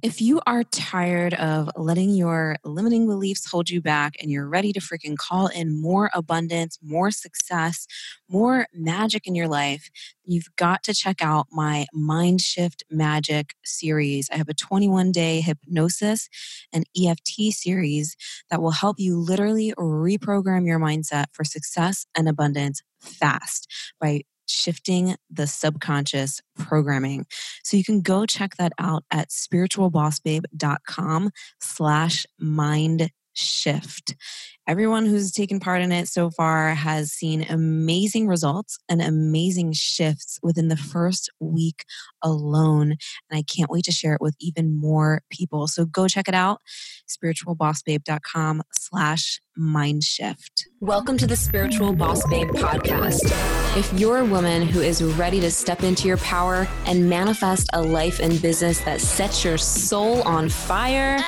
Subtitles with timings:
[0.00, 4.72] If you are tired of letting your limiting beliefs hold you back and you're ready
[4.72, 7.84] to freaking call in more abundance, more success,
[8.28, 9.90] more magic in your life,
[10.24, 14.28] you've got to check out my Mind Shift Magic series.
[14.32, 16.28] I have a 21 day hypnosis
[16.72, 18.16] and EFT series
[18.50, 23.68] that will help you literally reprogram your mindset for success and abundance fast
[24.00, 27.26] by shifting the subconscious programming.
[27.62, 31.30] So you can go check that out at spiritualbossbabe.com
[31.60, 34.16] slash mind shift.
[34.66, 40.38] Everyone who's taken part in it so far has seen amazing results and amazing shifts
[40.42, 41.84] within the first week
[42.22, 42.96] alone.
[43.30, 45.68] And I can't wait to share it with even more people.
[45.68, 46.60] So go check it out,
[47.08, 50.66] spiritualbossbabe.com slash mindshift.
[50.80, 53.20] Welcome to the Spiritual Boss Babe podcast.
[53.76, 57.82] If you're a woman who is ready to step into your power and manifest a
[57.82, 61.18] life and business that sets your soul on fire,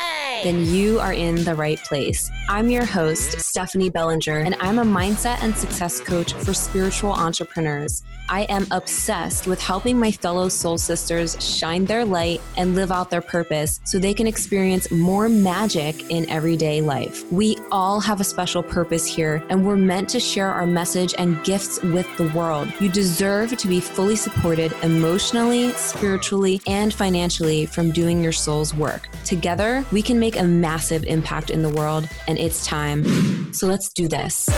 [0.43, 2.31] then you are in the right place.
[2.49, 8.03] I'm your host, Stephanie Bellinger, and I'm a mindset and success coach for spiritual entrepreneurs.
[8.29, 13.11] I am obsessed with helping my fellow soul sisters shine their light and live out
[13.11, 17.31] their purpose so they can experience more magic in everyday life.
[17.31, 21.43] We all have a special purpose here, and we're meant to share our message and
[21.45, 22.73] gifts with the world.
[22.81, 29.09] You deserve to be fully supported emotionally, spiritually, and financially from doing your soul's work.
[29.25, 33.53] Together, we can make a massive impact in the world, and it's time.
[33.53, 34.49] So let's do this.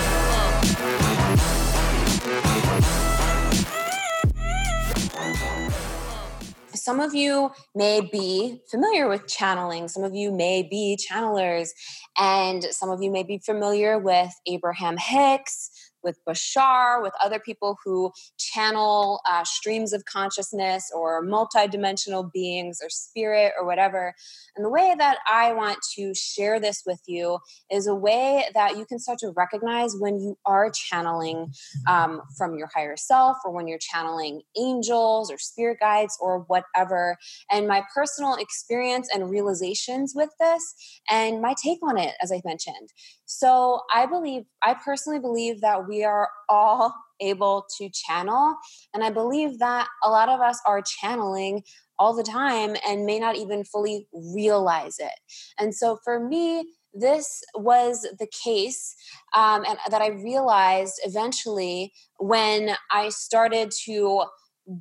[6.93, 9.89] Some of you may be familiar with channeling.
[9.89, 11.71] Some of you may be channelers,
[12.19, 15.71] and some of you may be familiar with Abraham Hicks,
[16.03, 22.89] with Bashar, with other people who channel uh, streams of consciousness or multidimensional beings or
[22.91, 24.15] spirit or whatever.
[24.57, 27.39] And the way that I want to share this with you
[27.71, 31.53] is a way that you can start to recognize when you are channeling
[31.89, 37.17] um, from your higher self or when you're channeling angels or spirit guides or whatever.
[37.51, 40.75] And my personal experience and realizations with this
[41.09, 42.91] and my take on it, as I mentioned.
[43.27, 48.57] So I believe, I personally believe that we are all able to channel.
[48.93, 51.63] And I believe that a lot of us are channeling
[51.99, 55.13] all the time and may not even fully realize it.
[55.59, 56.65] And so for me,
[56.95, 58.95] this was the case
[59.35, 64.25] um, and that I realized eventually when I started to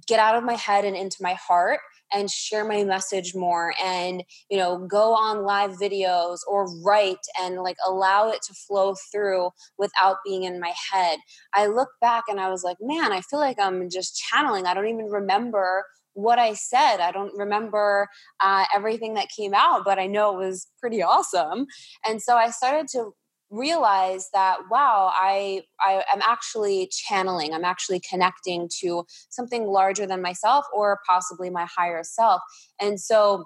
[0.07, 1.79] get out of my head and into my heart
[2.13, 7.61] and share my message more and you know go on live videos or write and
[7.61, 11.17] like allow it to flow through without being in my head
[11.53, 14.73] i look back and i was like man i feel like i'm just channeling i
[14.73, 15.83] don't even remember
[16.13, 16.97] what I said.
[16.97, 18.07] I don't remember
[18.41, 21.65] uh, everything that came out, but I know it was pretty awesome.
[22.05, 23.11] And so I started to
[23.51, 30.21] realize that wow I, I am actually channeling i'm actually connecting to something larger than
[30.21, 32.41] myself or possibly my higher self.
[32.79, 33.45] And so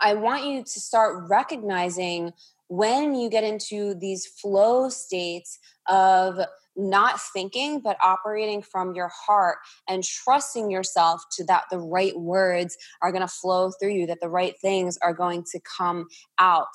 [0.00, 2.32] i want you to start recognizing
[2.68, 5.58] when you get into these flow states
[5.88, 6.38] of
[6.76, 9.58] not thinking but operating from your heart
[9.88, 14.20] and trusting yourself to that the right words are going to flow through you that
[14.20, 16.06] the right things are going to come
[16.38, 16.66] out.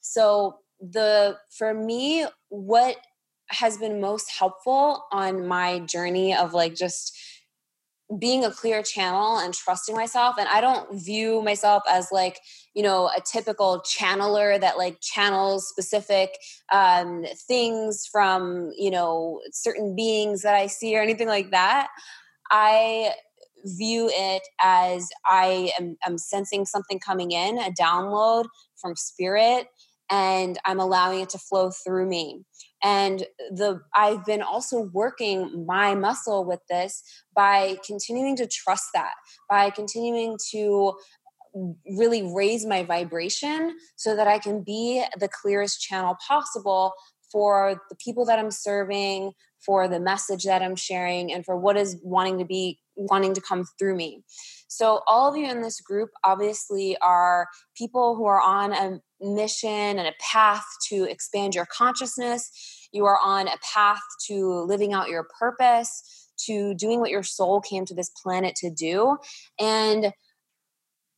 [0.00, 2.96] So the for me what
[3.50, 7.16] has been most helpful on my journey of like just
[8.18, 12.40] being a clear channel and trusting myself and i don't view myself as like
[12.74, 16.30] you know a typical channeler that like channels specific
[16.72, 21.88] um, things from you know certain beings that i see or anything like that.
[22.50, 23.12] I
[23.64, 28.46] view it as i am I'm sensing something coming in a download
[28.80, 29.66] from spirit
[30.10, 32.42] and I'm allowing it to flow through me.
[32.82, 37.02] And the I've been also working my muscle with this
[37.34, 39.12] by continuing to trust that,
[39.50, 40.94] by continuing to
[41.96, 46.92] really raise my vibration so that I can be the clearest channel possible
[47.32, 49.32] for the people that I'm serving,
[49.64, 53.40] for the message that I'm sharing, and for what is wanting to be wanting to
[53.40, 54.22] come through me.
[54.68, 59.68] So, all of you in this group obviously are people who are on a mission
[59.70, 62.88] and a path to expand your consciousness.
[62.92, 67.60] You are on a path to living out your purpose, to doing what your soul
[67.60, 69.16] came to this planet to do.
[69.58, 70.12] And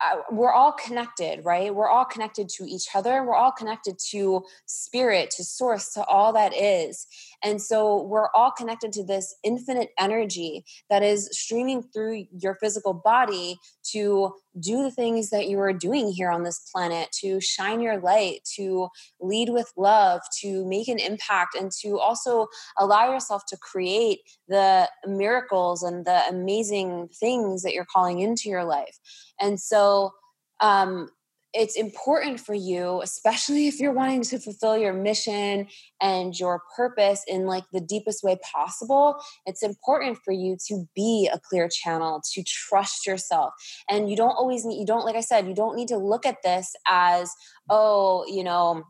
[0.03, 1.75] Uh, we're all connected, right?
[1.75, 3.25] We're all connected to each other.
[3.25, 7.07] We're all connected to spirit, to source, to all that is.
[7.43, 12.95] And so we're all connected to this infinite energy that is streaming through your physical
[12.95, 13.59] body
[13.93, 18.01] to do the things that you are doing here on this planet, to shine your
[18.01, 18.89] light, to
[19.21, 22.47] lead with love, to make an impact, and to also
[22.79, 28.65] allow yourself to create the miracles and the amazing things that you're calling into your
[28.65, 28.99] life.
[29.41, 30.13] And so,
[30.61, 31.09] um,
[31.53, 35.67] it's important for you especially if you're wanting to fulfill your mission
[36.01, 39.17] and your purpose in like the deepest way possible
[39.47, 43.53] it's important for you to be a clear channel to trust yourself
[43.89, 46.25] and you don't always need you don't like i said you don't need to look
[46.27, 47.33] at this as
[47.69, 48.83] oh you know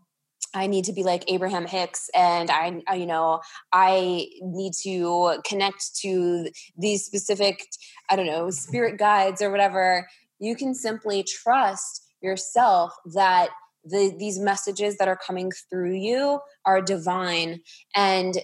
[0.53, 3.41] I need to be like Abraham Hicks and I, you know,
[3.73, 7.65] I need to connect to these specific,
[8.09, 10.09] I don't know, spirit guides or whatever.
[10.41, 13.50] You can simply trust yourself that
[13.84, 17.61] the, these messages that are coming through you are divine.
[17.94, 18.38] And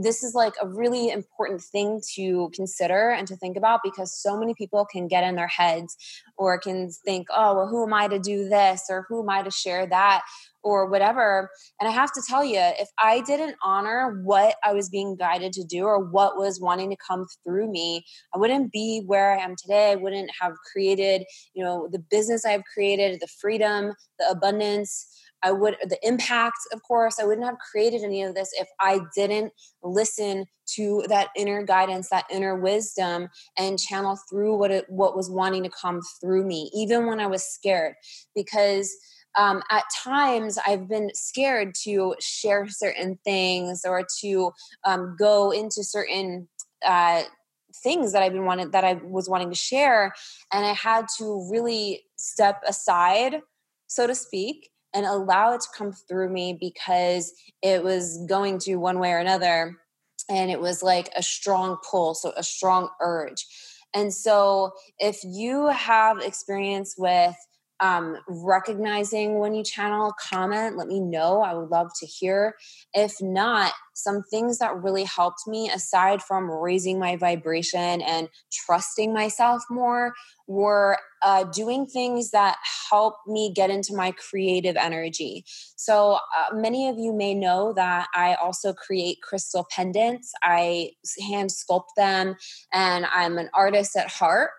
[0.00, 4.38] this is like a really important thing to consider and to think about because so
[4.38, 5.96] many people can get in their heads
[6.36, 9.42] or can think oh well who am i to do this or who am i
[9.42, 10.22] to share that
[10.64, 11.50] or whatever.
[11.78, 15.52] And I have to tell you, if I didn't honor what I was being guided
[15.52, 19.42] to do or what was wanting to come through me, I wouldn't be where I
[19.42, 19.92] am today.
[19.92, 25.06] I wouldn't have created, you know, the business I've created, the freedom, the abundance.
[25.44, 29.00] I would the impact, of course, I wouldn't have created any of this if I
[29.14, 29.52] didn't
[29.82, 35.30] listen to that inner guidance, that inner wisdom, and channel through what it what was
[35.30, 37.94] wanting to come through me, even when I was scared.
[38.34, 38.96] Because
[39.36, 44.52] um, at times I've been scared to share certain things or to
[44.84, 46.48] um, go into certain
[46.86, 47.22] uh,
[47.82, 50.14] things that I've been wanted that I was wanting to share,
[50.52, 53.40] and I had to really step aside,
[53.88, 57.32] so to speak, and allow it to come through me because
[57.62, 59.76] it was going to one way or another,
[60.30, 63.44] and it was like a strong pull, so a strong urge.
[63.92, 67.36] And so, if you have experience with
[67.80, 71.42] um, recognizing when you channel, comment, let me know.
[71.42, 72.54] I would love to hear.
[72.92, 79.12] If not, some things that really helped me, aside from raising my vibration and trusting
[79.12, 80.12] myself more,
[80.46, 82.56] were uh, doing things that
[82.90, 85.44] help me get into my creative energy.
[85.76, 90.90] So, uh, many of you may know that I also create crystal pendants, I
[91.28, 92.36] hand sculpt them,
[92.72, 94.50] and I'm an artist at heart.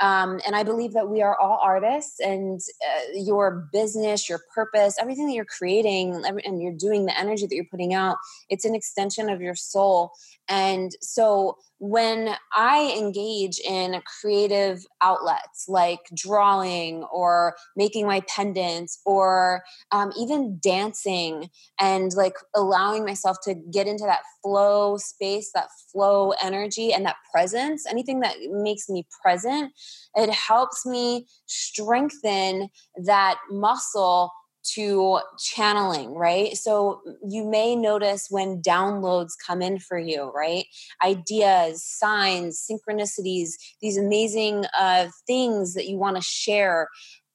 [0.00, 4.96] Um, and I believe that we are all artists, and uh, your business, your purpose,
[5.00, 8.16] everything that you're creating, and you're doing, the energy that you're putting out,
[8.48, 10.10] it's an extension of your soul.
[10.48, 19.62] And so when I engage in creative outlets like drawing or making my pendants or
[19.90, 21.50] um, even dancing
[21.80, 27.16] and like allowing myself to get into that flow space, that flow energy, and that
[27.32, 29.72] presence, anything that makes me present,
[30.14, 32.68] it helps me strengthen
[33.04, 34.30] that muscle
[34.64, 36.56] to channeling, right?
[36.56, 40.64] So you may notice when downloads come in for you, right?
[41.04, 43.50] Ideas, signs, synchronicities,
[43.82, 46.88] these amazing uh, things that you want to share.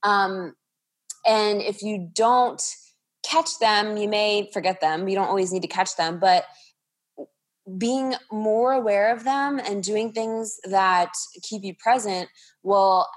[0.04, 0.54] Um,
[1.26, 2.62] and if you don't
[3.24, 5.08] catch them, you may forget them.
[5.08, 6.46] You don't always need to catch them, but
[7.78, 11.12] being more aware of them and doing things that
[11.44, 12.30] keep you present
[12.64, 13.08] will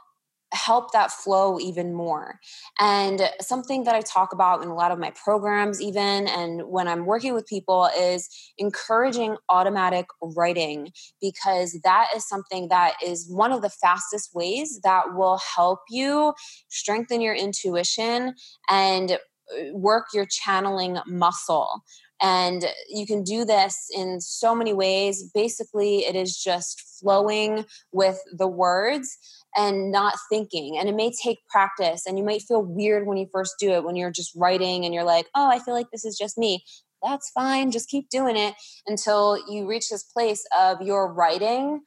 [0.52, 2.38] help that flow even more.
[2.78, 6.88] And something that I talk about in a lot of my programs, even and when
[6.88, 8.28] I'm working with people, is
[8.58, 10.90] encouraging automatic writing
[11.20, 16.34] because that is something that is one of the fastest ways that will help you
[16.68, 18.34] strengthen your intuition
[18.68, 21.82] and uh, work your channeling muscle.
[22.22, 25.28] And you can do this in so many ways.
[25.34, 29.18] Basically, it is just flowing with the words
[29.56, 30.78] and not thinking.
[30.78, 33.84] And it may take practice and you might feel weird when you first do it,
[33.84, 36.64] when you're just writing and you're like, oh, I feel like this is just me.
[37.02, 37.72] That's fine.
[37.72, 38.54] Just keep doing it
[38.86, 41.80] until you reach this place of your writing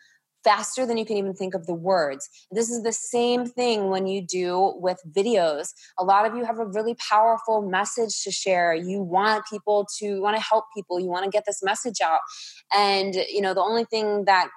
[0.45, 2.29] faster than you can even think of the words.
[2.51, 5.73] This is the same thing when you do with videos.
[5.99, 8.73] A lot of you have a really powerful message to share.
[8.73, 10.99] You want people to want to help people.
[10.99, 12.19] You want to get this message out.
[12.73, 14.47] And you know, the only thing that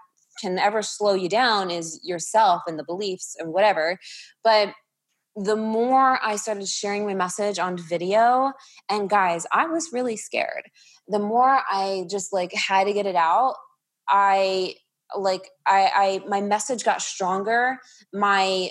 [0.40, 3.98] can ever slow you down is yourself and the beliefs and whatever.
[4.44, 4.74] But
[5.34, 8.52] the more I started sharing my message on video,
[8.90, 10.64] and guys, I was really scared.
[11.06, 13.54] The more I just like had to get it out,
[14.08, 14.74] I
[15.16, 17.78] like I, I my message got stronger.
[18.12, 18.70] My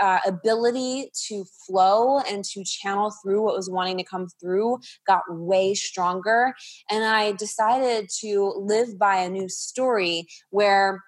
[0.00, 5.22] uh, ability to flow and to channel through what was wanting to come through got
[5.28, 6.54] way stronger.
[6.90, 11.02] And i decided to live by a new story where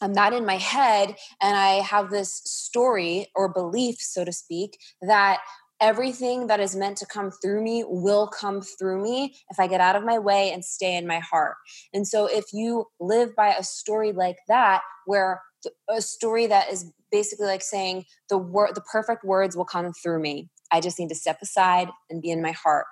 [0.00, 4.78] I'm not in my head and I have this story or belief, so to speak,
[5.02, 5.40] that
[5.80, 9.80] everything that is meant to come through me will come through me if I get
[9.80, 11.56] out of my way and stay in my heart.
[11.92, 15.40] And so if you live by a story like that, where
[15.88, 20.20] a story that is basically like saying the word the perfect words will come through
[20.20, 20.48] me.
[20.70, 22.86] I just need to step aside and be in my heart.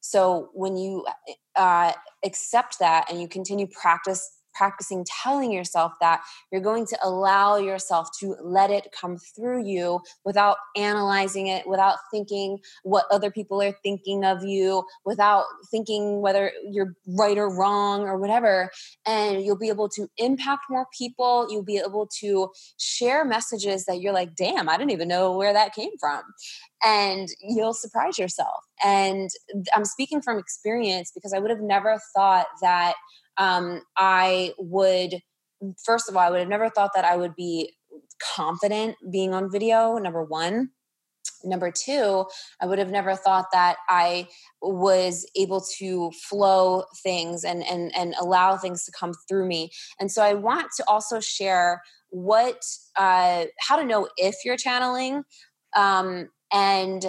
[0.00, 1.06] So when you
[1.56, 1.92] uh,
[2.24, 8.08] accept that and you continue practice practicing telling yourself that you're going to allow yourself
[8.20, 13.74] to let it come through you without analyzing it, without thinking what other people are
[13.82, 18.70] thinking of you, without thinking whether you're right or wrong or whatever.
[19.06, 21.46] And you'll be able to impact more people.
[21.50, 25.52] You'll be able to share messages that you're like, damn, I didn't even know where
[25.52, 26.22] that came from
[26.84, 28.64] and you'll surprise yourself.
[28.84, 29.30] And
[29.74, 32.94] I'm speaking from experience because I would have never thought that
[33.38, 35.20] um, I would,
[35.84, 37.74] first of all, I would have never thought that I would be
[38.34, 40.70] confident being on video, number one.
[41.44, 42.26] Number two,
[42.60, 44.28] I would have never thought that I
[44.62, 49.70] was able to flow things and, and, and allow things to come through me.
[50.00, 52.62] And so I want to also share what,
[52.96, 55.24] uh, how to know if you're channeling
[55.76, 57.04] um, and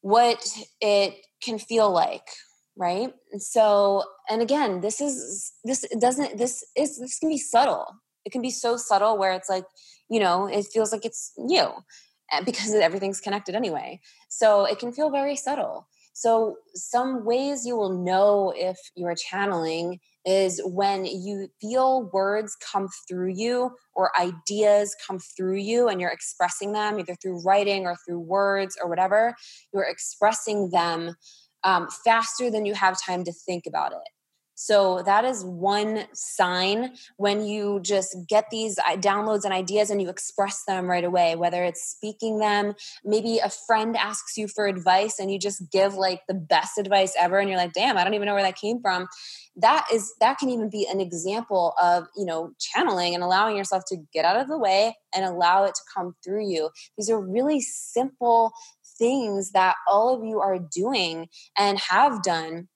[0.00, 0.46] what
[0.80, 2.26] it can feel like
[2.76, 3.12] right?
[3.38, 7.86] So and again this is this doesn't this is this can be subtle.
[8.24, 9.64] It can be so subtle where it's like
[10.08, 11.70] you know it feels like it's you
[12.32, 14.00] eh, because everything's connected anyway.
[14.28, 15.86] So it can feel very subtle.
[16.16, 22.88] So some ways you will know if you're channeling is when you feel words come
[23.08, 27.96] through you or ideas come through you and you're expressing them either through writing or
[28.06, 29.34] through words or whatever
[29.72, 31.14] you're expressing them
[31.64, 33.98] um, faster than you have time to think about it.
[34.56, 40.00] So that is one sign when you just get these uh, downloads and ideas and
[40.00, 44.66] you express them right away, whether it's speaking them, maybe a friend asks you for
[44.66, 48.04] advice and you just give like the best advice ever and you're like, damn, I
[48.04, 49.08] don't even know where that came from.
[49.56, 53.82] That is that can even be an example of, you know, channeling and allowing yourself
[53.88, 56.70] to get out of the way and allow it to come through you.
[56.96, 58.52] These are really simple
[58.98, 62.68] things that all of you are doing and have done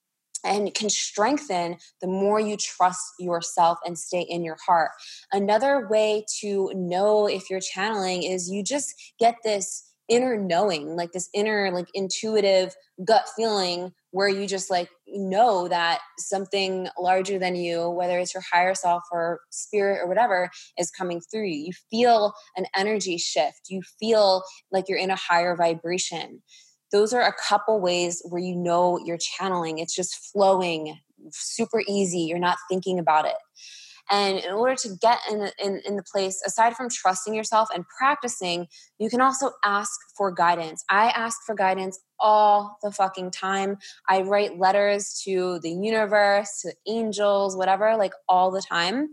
[0.44, 4.90] and can strengthen the more you trust yourself and stay in your heart.
[5.32, 11.12] Another way to know if you're channeling is you just get this inner knowing, like
[11.12, 17.56] this inner, like intuitive gut feeling where you just like know that something larger than
[17.56, 21.66] you, whether it's your higher self or spirit or whatever, is coming through you.
[21.66, 26.42] You feel an energy shift, you feel like you're in a higher vibration.
[26.90, 29.78] Those are a couple ways where you know you're channeling.
[29.78, 30.98] It's just flowing
[31.30, 32.20] super easy.
[32.20, 33.36] You're not thinking about it.
[34.10, 37.84] And in order to get in in, in the place, aside from trusting yourself and
[37.98, 38.66] practicing,
[38.98, 40.84] you can also ask for guidance.
[40.88, 43.76] I ask for guidance all the fucking time.
[44.08, 49.08] I write letters to the universe, to angels, whatever, like all the time.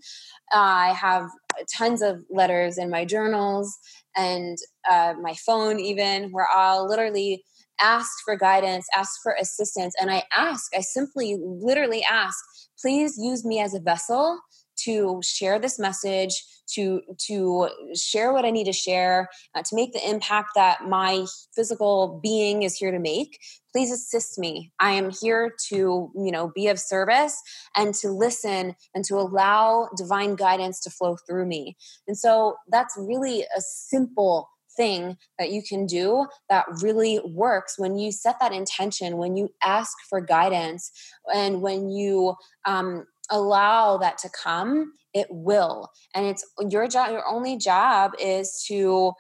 [0.54, 1.30] Uh, I have
[1.78, 3.78] tons of letters in my journals
[4.16, 4.58] and
[4.90, 7.44] uh, my phone, even, where I'll literally
[7.82, 9.94] ask for guidance, ask for assistance.
[10.00, 12.38] And I ask, I simply literally ask,
[12.80, 14.40] please use me as a vessel
[14.86, 19.94] to share this message to to share what i need to share uh, to make
[19.94, 21.25] the impact that my
[21.56, 23.38] physical being is here to make
[23.75, 24.72] please assist me.
[24.80, 25.75] I am here to
[26.15, 27.42] you know be of service
[27.75, 31.75] and to listen and to allow divine guidance to flow through me.
[32.08, 37.98] And so that's really a simple thing that you can do that really works when
[37.98, 40.92] you set that intention when you ask for guidance
[41.34, 45.89] and when you um, allow that to come it will.
[46.13, 49.13] And it's your job your only job is to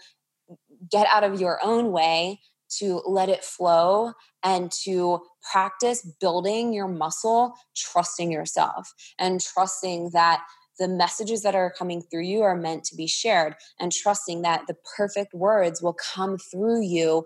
[0.91, 2.41] get out of your own way
[2.77, 4.11] to let it flow
[4.43, 5.21] and to
[5.51, 10.43] practice building your muscle trusting yourself and trusting that
[10.77, 14.63] the messages that are coming through you are meant to be shared and trusting that
[14.67, 17.25] the perfect words will come through you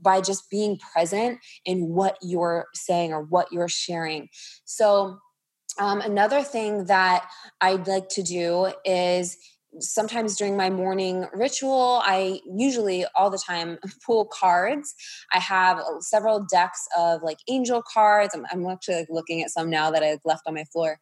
[0.00, 4.28] by just being present in what you're saying or what you're sharing.
[4.64, 5.18] So
[5.78, 7.28] um, another thing that
[7.60, 9.36] I'd like to do is
[9.78, 14.94] sometimes during my morning ritual, I usually all the time pull cards.
[15.32, 18.34] I have several decks of like angel cards.
[18.34, 20.98] I'm, I'm actually like looking at some now that I've left on my floor.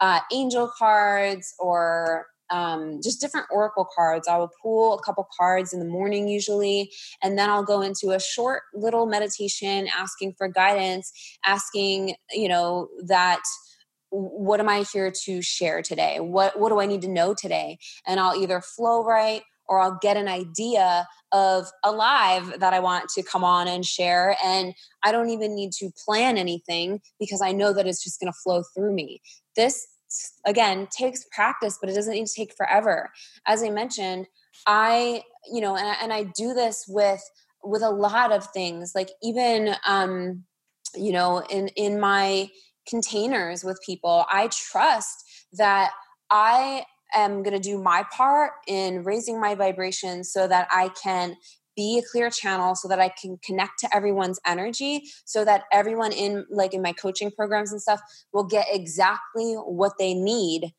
[0.00, 4.28] Uh, angel cards or um, just different oracle cards.
[4.28, 8.10] I will pull a couple cards in the morning usually, and then I'll go into
[8.10, 11.12] a short little meditation asking for guidance,
[11.44, 13.40] asking, you know, that
[14.14, 16.20] what am I here to share today?
[16.20, 17.78] What what do I need to know today?
[18.06, 22.80] And I'll either flow right or I'll get an idea of a live that I
[22.80, 24.36] want to come on and share.
[24.44, 28.30] And I don't even need to plan anything because I know that it's just going
[28.30, 29.20] to flow through me.
[29.56, 29.86] This,
[30.44, 33.10] again, takes practice, but it doesn't need to take forever.
[33.46, 34.26] As I mentioned,
[34.66, 37.22] I, you know, and, and I do this with
[37.64, 40.44] with a lot of things like even um
[40.94, 42.46] you know in in my
[42.86, 44.24] containers with people.
[44.30, 45.92] I trust that
[46.30, 51.36] i am going to do my part in raising my vibration so that I can
[51.76, 56.12] be a clear channel so that I can connect to everyone's energy so that everyone
[56.12, 58.00] in like in my coaching programs and stuff
[58.32, 60.72] will get exactly what they need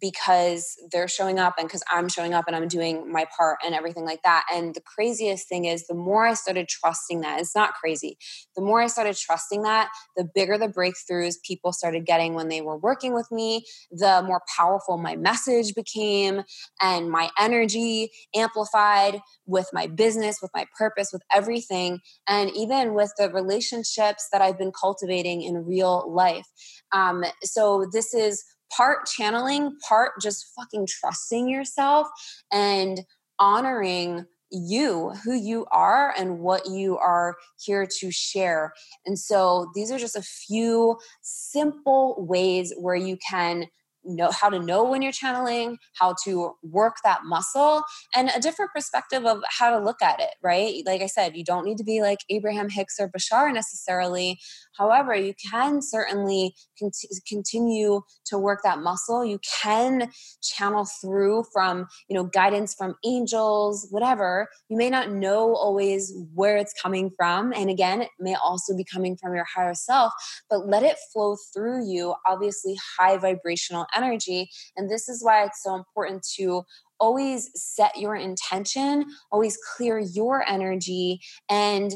[0.00, 3.74] because they're showing up and because I'm showing up and I'm doing my part and
[3.74, 4.46] everything like that.
[4.52, 8.16] And the craziest thing is the more I started trusting that, it's not crazy.
[8.56, 12.60] The more I started trusting that, the bigger the breakthroughs people started getting when they
[12.60, 16.42] were working with me, the more powerful my message became
[16.80, 23.12] and my energy amplified with my business, with my purpose, with everything, and even with
[23.18, 26.46] the relationships that I've been cultivating in real life.
[26.92, 28.44] Um, so this is
[28.76, 32.08] part channeling, part just fucking trusting yourself
[32.52, 33.00] and
[33.38, 38.72] honoring you, who you are, and what you are here to share.
[39.06, 43.66] And so these are just a few simple ways where you can
[44.04, 47.82] know how to know when you're channeling, how to work that muscle,
[48.14, 50.82] and a different perspective of how to look at it, right?
[50.86, 54.38] Like I said, you don't need to be like Abraham Hicks or Bashar necessarily.
[54.80, 56.96] However, you can certainly cont-
[57.28, 59.22] continue to work that muscle.
[59.22, 60.10] You can
[60.42, 64.48] channel through from, you know, guidance from angels, whatever.
[64.70, 67.52] You may not know always where it's coming from.
[67.52, 70.14] And again, it may also be coming from your higher self,
[70.48, 72.14] but let it flow through you.
[72.26, 74.48] Obviously, high vibrational energy.
[74.78, 76.62] And this is why it's so important to
[76.98, 81.20] always set your intention, always clear your energy,
[81.50, 81.92] and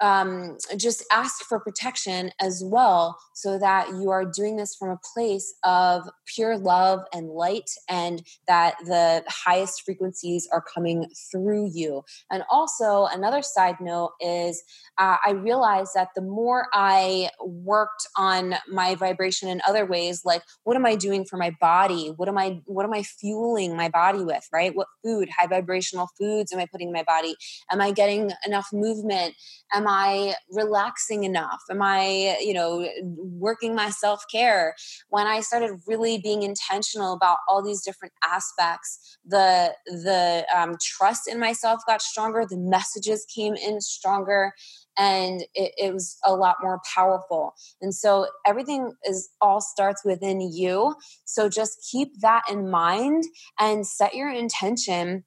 [0.00, 4.98] um, just ask for protection as well so that you are doing this from a
[5.14, 12.02] place of pure love and light and that the highest frequencies are coming through you.
[12.30, 14.62] And also another side note is
[14.98, 20.42] uh, i realized that the more i worked on my vibration in other ways like
[20.64, 22.12] what am i doing for my body?
[22.16, 24.74] What am i what am i fueling my body with right?
[24.74, 25.28] What food?
[25.30, 27.34] High vibrational foods am i putting in my body?
[27.70, 29.34] Am i getting enough movement?
[29.72, 31.62] Am I relaxing enough?
[31.68, 34.76] Am I, you know, working my self care?
[35.08, 41.26] When I started really being intentional about all these different aspects, the the um, trust
[41.26, 42.46] in myself got stronger.
[42.48, 44.52] The messages came in stronger,
[44.96, 47.54] and it, it was a lot more powerful.
[47.82, 50.94] And so everything is all starts within you.
[51.24, 53.24] So just keep that in mind
[53.58, 55.24] and set your intention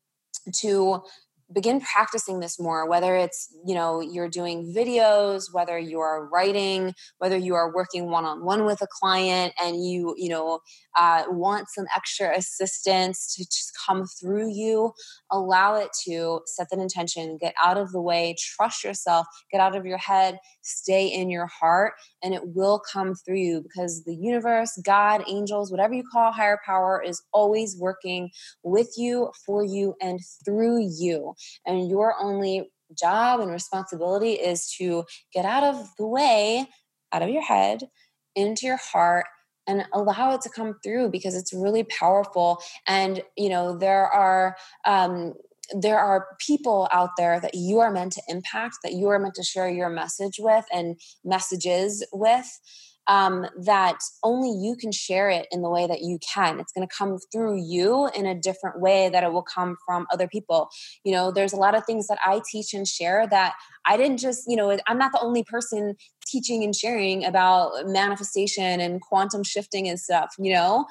[0.60, 1.02] to
[1.54, 6.94] begin practicing this more whether it's you know you're doing videos whether you are writing
[7.20, 10.60] whether you are working one-on-one with a client and you you know
[10.98, 14.92] uh, want some extra assistance to just come through you
[15.32, 19.76] allow it to set that intention get out of the way trust yourself get out
[19.76, 24.16] of your head stay in your heart and it will come through you because the
[24.16, 28.30] universe god angels whatever you call higher power is always working
[28.64, 31.34] with you for you and through you
[31.66, 35.04] and your only job and responsibility is to
[35.34, 36.68] get out of the way,
[37.12, 37.84] out of your head,
[38.36, 39.26] into your heart
[39.68, 42.62] and allow it to come through because it's really powerful.
[42.88, 45.34] And you know there are um,
[45.74, 49.36] there are people out there that you are meant to impact that you are meant
[49.36, 52.48] to share your message with and messages with
[53.08, 56.60] um, that only you can share it in the way that you can.
[56.60, 60.08] It's going to come through you in a different way that it will come from
[60.12, 60.70] other people.
[61.04, 63.54] You know, there's a lot of things that I teach and share that
[63.86, 68.80] I didn't just, you know, I'm not the only person teaching and sharing about manifestation
[68.80, 70.86] and quantum shifting and stuff, you know?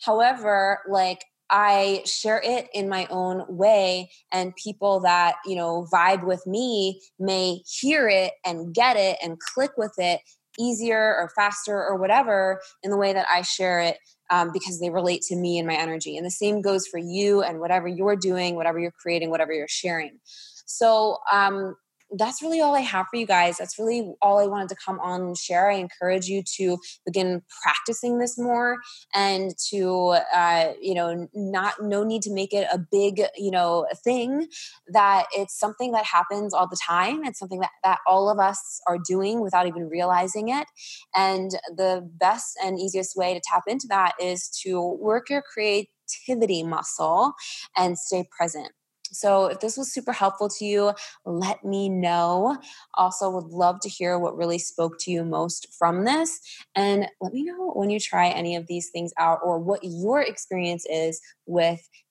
[0.00, 6.24] However, like I share it in my own way, and people that, you know, vibe
[6.24, 10.20] with me may hear it and get it and click with it
[10.58, 13.98] easier or faster or whatever in the way that I share it
[14.30, 16.16] um, because they relate to me and my energy.
[16.16, 19.68] And the same goes for you and whatever you're doing, whatever you're creating, whatever you're
[19.68, 20.18] sharing.
[20.66, 21.76] So, um,
[22.16, 23.58] that's really all I have for you guys.
[23.58, 25.70] That's really all I wanted to come on and share.
[25.70, 28.78] I encourage you to begin practicing this more
[29.14, 33.86] and to, uh, you know, not, no need to make it a big, you know,
[34.04, 34.48] thing
[34.88, 37.24] that it's something that happens all the time.
[37.24, 40.66] It's something that, that all of us are doing without even realizing it.
[41.14, 46.62] And the best and easiest way to tap into that is to work your creativity
[46.62, 47.32] muscle
[47.76, 48.68] and stay present.
[49.12, 50.92] So, if this was super helpful to you,
[51.24, 52.58] let me know.
[52.94, 56.40] Also, would love to hear what really spoke to you most from this.
[56.74, 60.20] And let me know when you try any of these things out or what your
[60.20, 61.88] experience is with